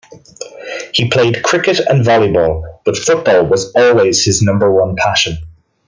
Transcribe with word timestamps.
He 0.95 1.07
played 1.09 1.43
cricket 1.43 1.79
and 1.79 2.03
volleyball, 2.03 2.79
but 2.85 2.97
football 2.97 3.45
was 3.45 3.71
always 3.75 4.25
his 4.25 4.41
number 4.41 4.71
one 4.73 4.95
passion. 4.95 5.37